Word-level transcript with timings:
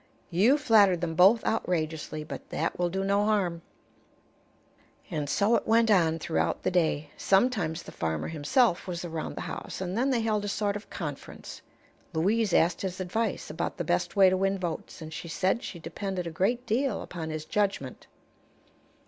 You 0.31 0.57
flattered 0.57 0.99
them 0.99 1.13
both 1.13 1.45
outrageously; 1.45 2.23
but 2.23 2.49
that 2.49 2.79
will 2.79 2.89
do 2.89 3.03
no 3.03 3.23
harm." 3.23 3.61
And 5.11 5.29
so 5.29 5.55
it 5.55 5.67
went 5.67 5.91
on 5.91 6.17
throughout 6.17 6.63
the 6.63 6.71
day. 6.71 7.11
Sometimes 7.17 7.83
the 7.83 7.91
farmer 7.91 8.29
himself 8.29 8.87
was 8.87 9.05
around 9.05 9.35
the 9.35 9.41
house, 9.41 9.79
and 9.79 9.95
then 9.95 10.09
they 10.09 10.21
held 10.21 10.43
a 10.43 10.47
sort 10.47 10.75
of 10.75 10.89
conference; 10.89 11.61
Louise 12.13 12.51
asked 12.51 12.81
his 12.81 12.99
advice 12.99 13.51
about 13.51 13.77
the 13.77 13.83
best 13.83 14.15
way 14.15 14.27
to 14.31 14.37
win 14.37 14.57
votes, 14.57 15.03
and 15.03 15.13
said 15.13 15.61
she 15.61 15.77
depended 15.77 16.25
a 16.25 16.31
great 16.31 16.65
deal 16.65 17.03
upon 17.03 17.29
his 17.29 17.45
judgment. 17.45 18.07